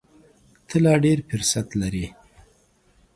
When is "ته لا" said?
0.67-0.93